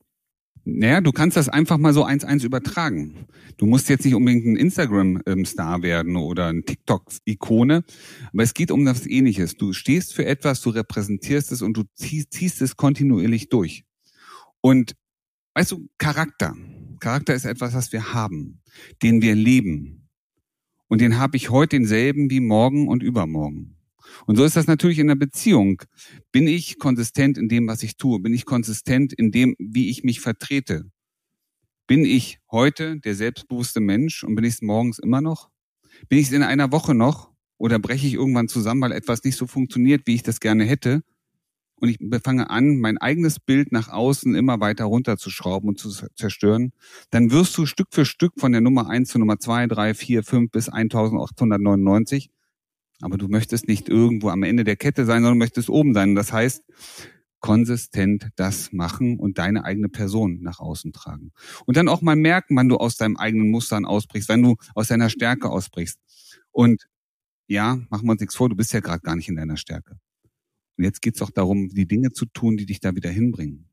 Naja, 0.63 1.01
du 1.01 1.11
kannst 1.11 1.37
das 1.37 1.49
einfach 1.49 1.77
mal 1.77 1.93
so 1.93 2.03
eins 2.03 2.23
eins 2.23 2.43
übertragen. 2.43 3.25
Du 3.57 3.65
musst 3.65 3.89
jetzt 3.89 4.05
nicht 4.05 4.13
unbedingt 4.13 4.45
ein 4.45 4.55
Instagram-Star 4.55 5.81
werden 5.81 6.15
oder 6.15 6.47
ein 6.47 6.65
TikTok-Ikone, 6.65 7.83
aber 8.31 8.43
es 8.43 8.53
geht 8.53 8.69
um 8.71 8.85
das 8.85 9.07
Ähnliches. 9.07 9.57
Du 9.57 9.73
stehst 9.73 10.13
für 10.13 10.25
etwas, 10.25 10.61
du 10.61 10.69
repräsentierst 10.69 11.51
es 11.51 11.61
und 11.61 11.77
du 11.77 11.83
ziehst, 11.95 12.33
ziehst 12.33 12.61
es 12.61 12.77
kontinuierlich 12.77 13.49
durch. 13.49 13.85
Und 14.61 14.95
weißt 15.55 15.71
du, 15.71 15.89
Charakter. 15.97 16.55
Charakter 16.99 17.33
ist 17.33 17.45
etwas, 17.45 17.73
was 17.73 17.91
wir 17.91 18.13
haben, 18.13 18.61
den 19.01 19.23
wir 19.23 19.33
leben. 19.33 20.07
Und 20.87 21.01
den 21.01 21.17
habe 21.17 21.37
ich 21.37 21.49
heute 21.49 21.77
denselben 21.77 22.29
wie 22.29 22.39
morgen 22.39 22.87
und 22.87 23.01
übermorgen. 23.01 23.77
Und 24.25 24.35
so 24.35 24.43
ist 24.43 24.55
das 24.55 24.67
natürlich 24.67 24.99
in 24.99 25.07
der 25.07 25.15
Beziehung. 25.15 25.81
Bin 26.31 26.47
ich 26.47 26.79
konsistent 26.79 27.37
in 27.37 27.49
dem, 27.49 27.67
was 27.67 27.83
ich 27.83 27.97
tue? 27.97 28.19
Bin 28.19 28.33
ich 28.33 28.45
konsistent 28.45 29.13
in 29.13 29.31
dem, 29.31 29.55
wie 29.59 29.89
ich 29.89 30.03
mich 30.03 30.21
vertrete? 30.21 30.85
Bin 31.87 32.05
ich 32.05 32.39
heute 32.49 32.99
der 32.99 33.15
selbstbewusste 33.15 33.79
Mensch 33.79 34.23
und 34.23 34.35
bin 34.35 34.45
ich 34.45 34.55
es 34.55 34.61
morgens 34.61 34.99
immer 34.99 35.21
noch? 35.21 35.49
Bin 36.07 36.19
ich 36.19 36.27
es 36.27 36.31
in 36.31 36.43
einer 36.43 36.71
Woche 36.71 36.95
noch? 36.95 37.31
Oder 37.57 37.79
breche 37.79 38.07
ich 38.07 38.13
irgendwann 38.13 38.47
zusammen, 38.47 38.81
weil 38.81 38.91
etwas 38.91 39.23
nicht 39.23 39.35
so 39.35 39.45
funktioniert, 39.45 40.07
wie 40.07 40.15
ich 40.15 40.23
das 40.23 40.39
gerne 40.39 40.63
hätte? 40.63 41.03
Und 41.81 41.89
ich 41.89 41.97
fange 42.23 42.49
an, 42.51 42.79
mein 42.79 42.99
eigenes 42.99 43.39
Bild 43.39 43.71
nach 43.71 43.89
außen 43.89 44.35
immer 44.35 44.59
weiter 44.59 44.85
runterzuschrauben 44.85 45.67
und 45.67 45.79
zu 45.79 45.89
zerstören, 46.15 46.73
dann 47.09 47.31
wirst 47.31 47.57
du 47.57 47.65
Stück 47.65 47.87
für 47.91 48.05
Stück 48.05 48.33
von 48.37 48.51
der 48.51 48.61
Nummer 48.61 48.87
eins 48.87 49.09
zu 49.09 49.19
Nummer 49.19 49.39
zwei, 49.39 49.65
drei, 49.65 49.95
vier, 49.95 50.23
fünf 50.23 50.51
bis 50.51 50.69
1899 50.69 52.29
aber 53.01 53.17
du 53.17 53.27
möchtest 53.27 53.67
nicht 53.67 53.89
irgendwo 53.89 54.29
am 54.29 54.43
Ende 54.43 54.63
der 54.63 54.75
Kette 54.75 55.05
sein, 55.05 55.21
sondern 55.21 55.37
möchtest 55.37 55.69
oben 55.69 55.93
sein. 55.93 56.15
das 56.15 56.31
heißt, 56.31 56.63
konsistent 57.41 58.29
das 58.35 58.71
machen 58.71 59.19
und 59.19 59.39
deine 59.39 59.65
eigene 59.65 59.89
Person 59.89 60.41
nach 60.41 60.59
außen 60.59 60.93
tragen. 60.93 61.31
Und 61.65 61.75
dann 61.75 61.89
auch 61.89 62.01
mal 62.01 62.15
merken, 62.15 62.55
wann 62.55 62.69
du 62.69 62.77
aus 62.77 62.95
deinem 62.97 63.17
eigenen 63.17 63.49
Mustern 63.49 63.85
ausbrichst, 63.85 64.29
wenn 64.29 64.43
du 64.43 64.55
aus 64.75 64.87
deiner 64.87 65.09
Stärke 65.09 65.49
ausbrichst. 65.49 65.99
Und 66.51 66.87
ja, 67.47 67.79
machen 67.89 68.05
wir 68.05 68.11
uns 68.11 68.21
nichts 68.21 68.35
vor, 68.35 68.47
du 68.47 68.55
bist 68.55 68.71
ja 68.73 68.79
gerade 68.79 69.01
gar 69.01 69.15
nicht 69.15 69.27
in 69.27 69.35
deiner 69.35 69.57
Stärke. 69.57 69.97
Und 70.77 70.85
jetzt 70.85 71.01
geht's 71.01 71.21
auch 71.21 71.31
darum, 71.31 71.69
die 71.69 71.87
Dinge 71.87 72.11
zu 72.11 72.25
tun, 72.27 72.57
die 72.57 72.65
dich 72.65 72.79
da 72.79 72.95
wieder 72.95 73.09
hinbringen. 73.09 73.67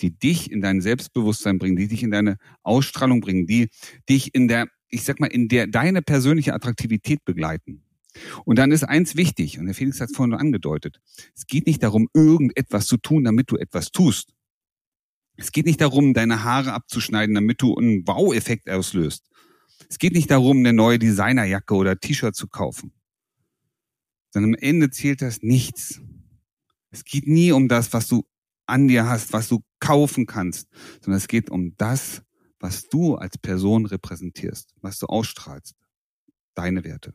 Die 0.00 0.10
dich 0.10 0.50
in 0.50 0.60
dein 0.60 0.80
Selbstbewusstsein 0.80 1.58
bringen, 1.58 1.76
die 1.76 1.88
dich 1.88 2.02
in 2.02 2.10
deine 2.10 2.36
Ausstrahlung 2.62 3.20
bringen, 3.20 3.46
die 3.46 3.68
dich 4.08 4.34
in 4.34 4.46
der, 4.46 4.68
ich 4.88 5.04
sag 5.04 5.20
mal, 5.20 5.26
in 5.26 5.48
der 5.48 5.66
deine 5.66 6.02
persönliche 6.02 6.52
Attraktivität 6.52 7.24
begleiten. 7.24 7.83
Und 8.44 8.58
dann 8.58 8.72
ist 8.72 8.84
eins 8.84 9.16
wichtig, 9.16 9.58
und 9.58 9.66
der 9.66 9.74
Felix 9.74 10.00
hat 10.00 10.10
es 10.10 10.16
vorhin 10.16 10.34
angedeutet. 10.34 11.00
Es 11.34 11.46
geht 11.46 11.66
nicht 11.66 11.82
darum, 11.82 12.08
irgendetwas 12.14 12.86
zu 12.86 12.96
tun, 12.96 13.24
damit 13.24 13.50
du 13.50 13.56
etwas 13.56 13.90
tust. 13.90 14.34
Es 15.36 15.50
geht 15.50 15.66
nicht 15.66 15.80
darum, 15.80 16.14
deine 16.14 16.44
Haare 16.44 16.72
abzuschneiden, 16.72 17.34
damit 17.34 17.60
du 17.60 17.76
einen 17.76 18.06
Wow-Effekt 18.06 18.70
auslöst. 18.70 19.28
Es 19.88 19.98
geht 19.98 20.12
nicht 20.12 20.30
darum, 20.30 20.58
eine 20.58 20.72
neue 20.72 20.98
Designerjacke 20.98 21.74
oder 21.74 21.98
T-Shirt 21.98 22.34
zu 22.34 22.46
kaufen. 22.46 22.92
Sondern 24.30 24.54
am 24.54 24.60
Ende 24.60 24.90
zählt 24.90 25.22
das 25.22 25.42
nichts. 25.42 26.00
Es 26.90 27.04
geht 27.04 27.26
nie 27.26 27.52
um 27.52 27.68
das, 27.68 27.92
was 27.92 28.08
du 28.08 28.24
an 28.66 28.88
dir 28.88 29.06
hast, 29.06 29.32
was 29.32 29.48
du 29.48 29.62
kaufen 29.80 30.26
kannst, 30.26 30.68
sondern 31.02 31.18
es 31.18 31.28
geht 31.28 31.50
um 31.50 31.76
das, 31.76 32.22
was 32.60 32.88
du 32.88 33.16
als 33.16 33.36
Person 33.36 33.86
repräsentierst, 33.86 34.74
was 34.80 34.98
du 34.98 35.06
ausstrahlst. 35.06 35.74
Deine 36.54 36.84
Werte. 36.84 37.12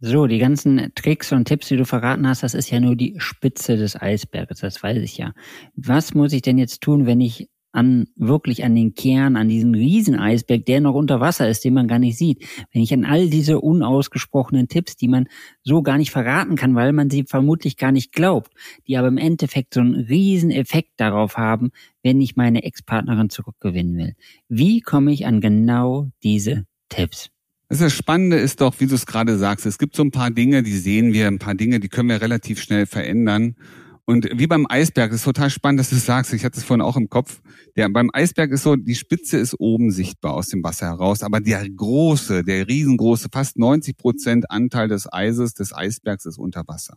So, 0.00 0.26
die 0.26 0.38
ganzen 0.38 0.92
Tricks 0.94 1.32
und 1.32 1.46
Tipps, 1.46 1.68
die 1.68 1.76
du 1.76 1.84
verraten 1.84 2.28
hast, 2.28 2.42
das 2.42 2.54
ist 2.54 2.70
ja 2.70 2.80
nur 2.80 2.96
die 2.96 3.14
Spitze 3.18 3.76
des 3.76 4.00
Eisberges, 4.00 4.58
das 4.58 4.82
weiß 4.82 4.98
ich 4.98 5.16
ja. 5.16 5.32
Was 5.76 6.14
muss 6.14 6.32
ich 6.32 6.42
denn 6.42 6.58
jetzt 6.58 6.82
tun, 6.82 7.06
wenn 7.06 7.20
ich 7.20 7.48
an 7.74 8.06
wirklich 8.14 8.64
an 8.64 8.74
den 8.74 8.94
Kern, 8.94 9.36
an 9.36 9.48
diesen 9.48 9.74
Rieseneisberg, 9.74 10.64
der 10.64 10.80
noch 10.80 10.94
unter 10.94 11.20
Wasser 11.20 11.48
ist, 11.48 11.64
den 11.64 11.74
man 11.74 11.88
gar 11.88 11.98
nicht 11.98 12.16
sieht, 12.16 12.46
wenn 12.72 12.82
ich 12.82 12.92
an 12.94 13.04
all 13.04 13.28
diese 13.28 13.60
unausgesprochenen 13.60 14.68
Tipps, 14.68 14.96
die 14.96 15.08
man 15.08 15.26
so 15.64 15.82
gar 15.82 15.98
nicht 15.98 16.12
verraten 16.12 16.54
kann, 16.54 16.76
weil 16.76 16.92
man 16.92 17.10
sie 17.10 17.24
vermutlich 17.24 17.76
gar 17.76 17.90
nicht 17.90 18.12
glaubt, 18.12 18.52
die 18.86 18.96
aber 18.96 19.08
im 19.08 19.18
Endeffekt 19.18 19.74
so 19.74 19.80
einen 19.80 19.96
riesen 19.96 20.52
Effekt 20.52 20.92
darauf 20.98 21.36
haben, 21.36 21.70
wenn 22.02 22.20
ich 22.20 22.36
meine 22.36 22.62
Ex-Partnerin 22.62 23.28
zurückgewinnen 23.28 23.96
will. 23.96 24.14
Wie 24.48 24.80
komme 24.80 25.12
ich 25.12 25.26
an 25.26 25.40
genau 25.40 26.10
diese 26.22 26.66
Tipps? 26.88 27.33
Das 27.80 27.92
Spannende 27.92 28.36
ist 28.36 28.60
doch, 28.60 28.78
wie 28.78 28.86
du 28.86 28.94
es 28.94 29.04
gerade 29.04 29.36
sagst, 29.36 29.66
es 29.66 29.78
gibt 29.78 29.96
so 29.96 30.04
ein 30.04 30.12
paar 30.12 30.30
Dinge, 30.30 30.62
die 30.62 30.78
sehen 30.78 31.12
wir, 31.12 31.26
ein 31.26 31.40
paar 31.40 31.56
Dinge, 31.56 31.80
die 31.80 31.88
können 31.88 32.08
wir 32.08 32.22
relativ 32.22 32.60
schnell 32.60 32.86
verändern. 32.86 33.56
Und 34.04 34.28
wie 34.32 34.46
beim 34.46 34.66
Eisberg, 34.68 35.10
das 35.10 35.20
ist 35.20 35.24
total 35.24 35.50
spannend, 35.50 35.80
dass 35.80 35.90
du 35.90 35.96
es 35.96 36.06
sagst, 36.06 36.32
ich 36.32 36.44
hatte 36.44 36.58
es 36.58 36.64
vorhin 36.64 36.82
auch 36.82 36.96
im 36.96 37.08
Kopf. 37.08 37.42
Der, 37.74 37.88
beim 37.88 38.10
Eisberg 38.12 38.52
ist 38.52 38.62
so, 38.62 38.76
die 38.76 38.94
Spitze 38.94 39.38
ist 39.38 39.58
oben 39.58 39.90
sichtbar 39.90 40.34
aus 40.34 40.48
dem 40.48 40.62
Wasser 40.62 40.86
heraus, 40.86 41.24
aber 41.24 41.40
der 41.40 41.68
große, 41.68 42.44
der 42.44 42.68
riesengroße, 42.68 43.28
fast 43.32 43.58
90 43.58 43.96
Prozent 43.96 44.50
Anteil 44.52 44.86
des 44.86 45.12
Eises, 45.12 45.54
des 45.54 45.74
Eisbergs 45.74 46.26
ist 46.26 46.38
unter 46.38 46.62
Wasser. 46.68 46.96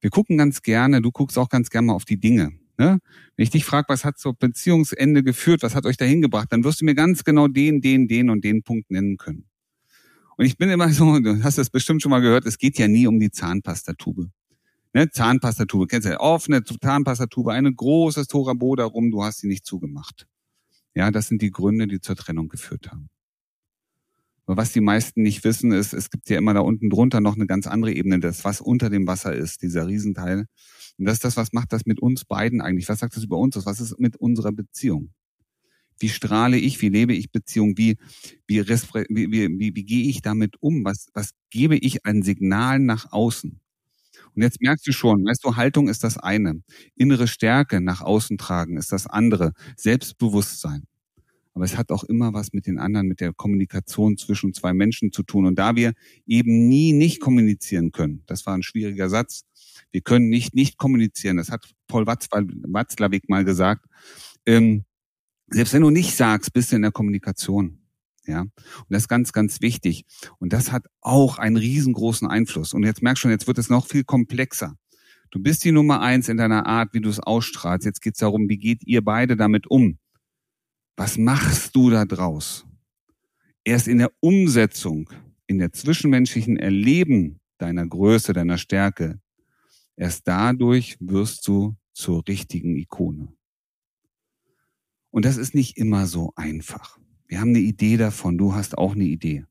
Wir 0.00 0.10
gucken 0.10 0.36
ganz 0.36 0.60
gerne, 0.60 1.00
du 1.00 1.10
guckst 1.10 1.38
auch 1.38 1.48
ganz 1.48 1.70
gerne 1.70 1.86
mal 1.86 1.94
auf 1.94 2.04
die 2.04 2.20
Dinge. 2.20 2.57
Ne? 2.78 3.00
Wenn 3.36 3.42
ich 3.42 3.50
dich 3.50 3.64
frage, 3.64 3.88
was 3.88 4.04
hat 4.04 4.18
zur 4.18 4.34
Beziehungsende 4.34 5.24
geführt, 5.24 5.62
was 5.62 5.74
hat 5.74 5.84
euch 5.84 5.96
dahin 5.96 6.22
gebracht, 6.22 6.48
dann 6.50 6.62
wirst 6.62 6.80
du 6.80 6.84
mir 6.84 6.94
ganz 6.94 7.24
genau 7.24 7.48
den, 7.48 7.80
den, 7.80 8.06
den 8.06 8.30
und 8.30 8.44
den 8.44 8.62
Punkt 8.62 8.90
nennen 8.90 9.16
können. 9.16 9.48
Und 10.36 10.44
ich 10.44 10.56
bin 10.56 10.70
immer 10.70 10.88
so, 10.92 11.18
du 11.18 11.42
hast 11.42 11.58
das 11.58 11.70
bestimmt 11.70 12.00
schon 12.00 12.10
mal 12.10 12.20
gehört, 12.20 12.46
es 12.46 12.58
geht 12.58 12.78
ja 12.78 12.86
nie 12.86 13.08
um 13.08 13.18
die 13.18 13.32
Zahnpastatube. 13.32 14.30
Ne? 14.94 15.10
Zahnpastatube, 15.10 15.88
kennst 15.88 16.06
du 16.06 16.12
ja, 16.12 16.20
offene 16.20 16.62
Zahnpastatube, 16.62 17.52
eine 17.52 17.74
großes 17.74 18.28
Torabo 18.28 18.76
darum, 18.76 19.10
du 19.10 19.24
hast 19.24 19.40
sie 19.40 19.48
nicht 19.48 19.66
zugemacht. 19.66 20.28
Ja, 20.94 21.10
das 21.10 21.26
sind 21.26 21.42
die 21.42 21.50
Gründe, 21.50 21.88
die 21.88 22.00
zur 22.00 22.14
Trennung 22.14 22.48
geführt 22.48 22.90
haben. 22.92 23.08
Was 24.50 24.72
die 24.72 24.80
meisten 24.80 25.20
nicht 25.22 25.44
wissen, 25.44 25.72
ist, 25.72 25.92
es 25.92 26.08
gibt 26.08 26.30
ja 26.30 26.38
immer 26.38 26.54
da 26.54 26.60
unten 26.60 26.88
drunter 26.88 27.20
noch 27.20 27.36
eine 27.36 27.46
ganz 27.46 27.66
andere 27.66 27.92
Ebene, 27.92 28.18
das 28.18 28.44
was 28.44 28.62
unter 28.62 28.88
dem 28.88 29.06
Wasser 29.06 29.34
ist, 29.34 29.60
dieser 29.62 29.86
Riesenteil. 29.86 30.46
Und 30.96 31.04
das 31.04 31.14
ist 31.16 31.24
das, 31.24 31.36
was 31.36 31.52
macht 31.52 31.70
das 31.72 31.84
mit 31.84 32.00
uns 32.00 32.24
beiden 32.24 32.62
eigentlich? 32.62 32.88
Was 32.88 33.00
sagt 33.00 33.14
das 33.14 33.24
über 33.24 33.36
uns 33.36 33.58
aus? 33.58 33.66
Was 33.66 33.78
ist 33.78 34.00
mit 34.00 34.16
unserer 34.16 34.52
Beziehung? 34.52 35.10
Wie 35.98 36.08
strahle 36.08 36.56
ich? 36.56 36.80
Wie 36.80 36.88
lebe 36.88 37.12
ich 37.12 37.30
Beziehung? 37.30 37.76
Wie, 37.76 37.98
wie, 38.46 38.66
wie, 38.66 39.30
wie, 39.30 39.58
wie, 39.58 39.76
wie 39.76 39.84
gehe 39.84 40.08
ich 40.08 40.22
damit 40.22 40.56
um? 40.60 40.82
Was, 40.82 41.08
was 41.12 41.32
gebe 41.50 41.76
ich 41.76 42.06
ein 42.06 42.22
Signal 42.22 42.78
nach 42.78 43.12
außen? 43.12 43.60
Und 44.34 44.42
jetzt 44.42 44.62
merkst 44.62 44.86
du 44.86 44.92
schon, 44.92 45.24
weißt 45.24 45.44
du, 45.44 45.56
Haltung 45.56 45.88
ist 45.88 46.04
das 46.04 46.16
eine. 46.16 46.62
Innere 46.96 47.28
Stärke 47.28 47.82
nach 47.82 48.00
außen 48.00 48.38
tragen 48.38 48.78
ist 48.78 48.92
das 48.92 49.06
andere. 49.06 49.52
Selbstbewusstsein. 49.76 50.84
Aber 51.58 51.64
es 51.64 51.76
hat 51.76 51.90
auch 51.90 52.04
immer 52.04 52.34
was 52.34 52.52
mit 52.52 52.68
den 52.68 52.78
anderen, 52.78 53.08
mit 53.08 53.18
der 53.18 53.32
Kommunikation 53.32 54.16
zwischen 54.16 54.54
zwei 54.54 54.72
Menschen 54.72 55.10
zu 55.10 55.24
tun. 55.24 55.44
Und 55.44 55.58
da 55.58 55.74
wir 55.74 55.94
eben 56.24 56.68
nie 56.68 56.92
nicht 56.92 57.18
kommunizieren 57.18 57.90
können, 57.90 58.22
das 58.26 58.46
war 58.46 58.54
ein 58.54 58.62
schwieriger 58.62 59.08
Satz, 59.08 59.42
wir 59.90 60.00
können 60.00 60.28
nicht 60.28 60.54
nicht 60.54 60.76
kommunizieren. 60.78 61.36
Das 61.36 61.50
hat 61.50 61.68
Paul 61.88 62.06
Watzlawick 62.06 63.28
mal 63.28 63.44
gesagt. 63.44 63.86
Ähm, 64.46 64.84
selbst 65.48 65.72
wenn 65.72 65.82
du 65.82 65.90
nicht 65.90 66.14
sagst, 66.14 66.52
bist 66.52 66.70
du 66.70 66.76
in 66.76 66.82
der 66.82 66.92
Kommunikation. 66.92 67.80
Ja, 68.24 68.42
und 68.42 68.52
das 68.88 69.02
ist 69.02 69.08
ganz, 69.08 69.32
ganz 69.32 69.60
wichtig. 69.60 70.04
Und 70.38 70.52
das 70.52 70.70
hat 70.70 70.86
auch 71.00 71.38
einen 71.38 71.56
riesengroßen 71.56 72.28
Einfluss. 72.28 72.72
Und 72.72 72.84
jetzt 72.84 73.02
merkst 73.02 73.18
du 73.18 73.22
schon, 73.22 73.30
jetzt 73.32 73.48
wird 73.48 73.58
es 73.58 73.68
noch 73.68 73.88
viel 73.88 74.04
komplexer. 74.04 74.76
Du 75.32 75.42
bist 75.42 75.64
die 75.64 75.72
Nummer 75.72 76.02
eins 76.02 76.28
in 76.28 76.36
deiner 76.36 76.66
Art, 76.66 76.90
wie 76.92 77.00
du 77.00 77.08
es 77.08 77.18
ausstrahlst. 77.18 77.84
Jetzt 77.84 78.00
geht 78.00 78.14
es 78.14 78.20
darum, 78.20 78.48
wie 78.48 78.58
geht 78.58 78.84
ihr 78.86 79.02
beide 79.02 79.36
damit 79.36 79.66
um? 79.66 79.98
Was 80.98 81.16
machst 81.16 81.74
du 81.74 81.88
da 81.88 82.04
draus? 82.04 82.66
Erst 83.64 83.88
in 83.88 83.98
der 83.98 84.12
Umsetzung, 84.20 85.08
in 85.46 85.58
der 85.58 85.72
zwischenmenschlichen 85.72 86.58
Erleben 86.58 87.40
deiner 87.56 87.86
Größe, 87.86 88.34
deiner 88.34 88.58
Stärke, 88.58 89.18
Erst 89.98 90.28
dadurch 90.28 90.96
wirst 91.00 91.48
du 91.48 91.76
zur 91.92 92.22
richtigen 92.28 92.76
Ikone. 92.76 93.34
Und 95.10 95.24
das 95.24 95.36
ist 95.36 95.56
nicht 95.56 95.76
immer 95.76 96.06
so 96.06 96.32
einfach. 96.36 96.98
Wir 97.26 97.40
haben 97.40 97.48
eine 97.48 97.58
Idee 97.58 97.96
davon, 97.96 98.38
du 98.38 98.54
hast 98.54 98.78
auch 98.78 98.94
eine 98.94 99.06
Idee. 99.06 99.44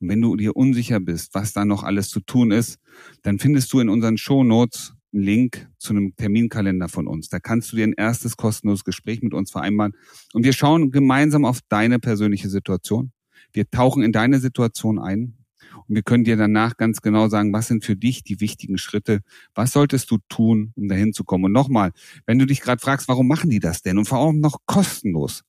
Und 0.00 0.08
wenn 0.08 0.22
du 0.22 0.36
dir 0.36 0.56
unsicher 0.56 1.00
bist, 1.00 1.34
was 1.34 1.52
da 1.52 1.66
noch 1.66 1.82
alles 1.82 2.08
zu 2.08 2.20
tun 2.20 2.50
ist, 2.50 2.78
dann 3.20 3.38
findest 3.38 3.70
du 3.74 3.80
in 3.80 3.90
unseren 3.90 4.16
Show 4.16 4.42
Notes 4.42 4.94
einen 5.12 5.22
Link 5.22 5.68
zu 5.78 5.92
einem 5.92 6.14
Terminkalender 6.16 6.88
von 6.88 7.06
uns. 7.06 7.28
Da 7.28 7.40
kannst 7.40 7.72
du 7.72 7.76
dir 7.76 7.84
ein 7.84 7.94
erstes 7.94 8.36
kostenloses 8.36 8.84
Gespräch 8.84 9.22
mit 9.22 9.34
uns 9.34 9.50
vereinbaren. 9.50 9.94
Und 10.32 10.44
wir 10.44 10.52
schauen 10.52 10.90
gemeinsam 10.90 11.44
auf 11.44 11.60
deine 11.68 11.98
persönliche 11.98 12.48
Situation. 12.48 13.12
Wir 13.52 13.70
tauchen 13.70 14.02
in 14.02 14.12
deine 14.12 14.38
Situation 14.38 14.98
ein 14.98 15.38
und 15.86 15.94
wir 15.94 16.02
können 16.02 16.24
dir 16.24 16.36
danach 16.36 16.76
ganz 16.76 17.00
genau 17.00 17.28
sagen, 17.28 17.52
was 17.52 17.68
sind 17.68 17.84
für 17.84 17.96
dich 17.96 18.22
die 18.22 18.40
wichtigen 18.40 18.78
Schritte? 18.78 19.20
Was 19.54 19.72
solltest 19.72 20.10
du 20.10 20.18
tun, 20.28 20.72
um 20.76 20.88
dahin 20.88 21.12
zu 21.12 21.24
kommen? 21.24 21.46
Und 21.46 21.52
nochmal, 21.52 21.92
wenn 22.26 22.38
du 22.38 22.46
dich 22.46 22.60
gerade 22.60 22.80
fragst, 22.80 23.08
warum 23.08 23.26
machen 23.26 23.50
die 23.50 23.60
das 23.60 23.82
denn? 23.82 23.98
Und 23.98 24.06
vor 24.06 24.18
allem 24.18 24.40
noch 24.40 24.58
kostenlos. 24.66 25.44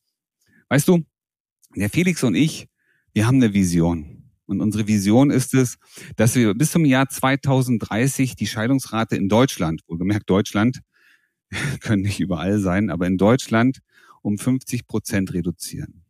Weißt 0.70 0.88
du, 0.88 1.04
der 1.76 1.90
Felix 1.90 2.24
und 2.24 2.36
ich, 2.36 2.68
wir 3.14 3.28
haben 3.28 3.38
eine 3.38 3.54
Vision. 3.54 4.19
Und 4.50 4.62
unsere 4.62 4.88
Vision 4.88 5.30
ist 5.30 5.54
es, 5.54 5.78
dass 6.16 6.34
wir 6.34 6.56
bis 6.56 6.72
zum 6.72 6.84
Jahr 6.84 7.08
2030 7.08 8.36
die 8.36 8.48
Scheidungsrate 8.48 9.16
in 9.16 9.30
Deutschland, 9.30 9.82
wohlgemerkt 9.88 10.28
Deutschland, 10.28 10.82
können 11.82 12.02
nicht 12.02 12.20
überall 12.20 12.60
sein, 12.60 12.90
aber 12.90 13.06
in 13.06 13.20
Deutschland 13.20 13.82
um 14.24 14.40
50 14.40 14.88
Prozent 14.88 15.34
reduzieren. 15.36 16.02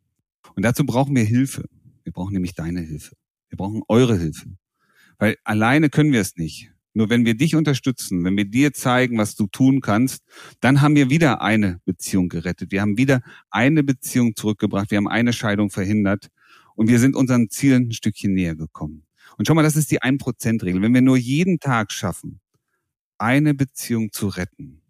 Und 0.56 0.64
dazu 0.64 0.86
brauchen 0.86 1.14
wir 1.14 1.22
Hilfe. 1.22 1.66
Wir 2.02 2.12
brauchen 2.12 2.32
nämlich 2.32 2.54
deine 2.54 2.80
Hilfe. 2.80 3.14
Wir 3.50 3.58
brauchen 3.58 3.82
eure 3.88 4.16
Hilfe. 4.16 4.48
Weil 5.18 5.36
alleine 5.44 5.90
können 5.90 6.12
wir 6.12 6.22
es 6.22 6.36
nicht. 6.36 6.70
Nur 6.94 7.10
wenn 7.10 7.26
wir 7.26 7.34
dich 7.34 7.54
unterstützen, 7.54 8.24
wenn 8.24 8.38
wir 8.38 8.46
dir 8.46 8.72
zeigen, 8.72 9.18
was 9.18 9.36
du 9.36 9.48
tun 9.48 9.82
kannst, 9.82 10.24
dann 10.60 10.80
haben 10.80 10.96
wir 10.96 11.10
wieder 11.10 11.42
eine 11.42 11.78
Beziehung 11.84 12.30
gerettet. 12.30 12.72
Wir 12.72 12.80
haben 12.80 12.96
wieder 12.96 13.20
eine 13.50 13.84
Beziehung 13.84 14.34
zurückgebracht. 14.34 14.90
Wir 14.90 14.96
haben 14.96 15.08
eine 15.08 15.34
Scheidung 15.34 15.68
verhindert. 15.68 16.30
Und 16.80 16.88
wir 16.88 16.98
sind 16.98 17.14
unseren 17.14 17.50
Zielen 17.50 17.88
ein 17.88 17.92
Stückchen 17.92 18.32
näher 18.32 18.56
gekommen. 18.56 19.04
Und 19.36 19.46
schau 19.46 19.52
mal, 19.52 19.62
das 19.62 19.76
ist 19.76 19.90
die 19.90 20.00
1%-Regel. 20.00 20.80
Wenn 20.80 20.94
wir 20.94 21.02
nur 21.02 21.18
jeden 21.18 21.60
Tag 21.60 21.92
schaffen, 21.92 22.40
eine 23.18 23.52
Beziehung 23.52 24.12
zu 24.12 24.28
retten, 24.28 24.80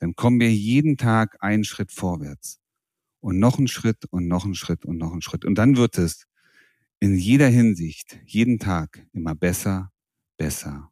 dann 0.00 0.16
kommen 0.16 0.40
wir 0.40 0.52
jeden 0.52 0.96
Tag 0.96 1.36
einen 1.38 1.62
Schritt 1.62 1.92
vorwärts. 1.92 2.58
Und 3.20 3.38
noch 3.38 3.58
einen 3.58 3.68
Schritt 3.68 4.04
und 4.10 4.26
noch 4.26 4.44
einen 4.44 4.56
Schritt 4.56 4.84
und 4.84 4.98
noch 4.98 5.12
einen 5.12 5.22
Schritt. 5.22 5.44
Und 5.44 5.54
dann 5.58 5.76
wird 5.76 5.96
es 5.96 6.26
in 6.98 7.16
jeder 7.16 7.46
Hinsicht, 7.46 8.18
jeden 8.26 8.58
Tag 8.58 9.06
immer 9.12 9.36
besser, 9.36 9.92
besser 10.36 10.91